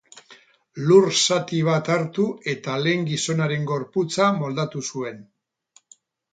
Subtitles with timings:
[0.87, 5.25] Lur zati bat hartu eta lehen gizonaren gorputza moldatu zuen